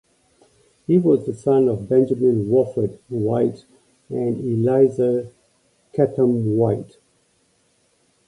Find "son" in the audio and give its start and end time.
1.35-1.69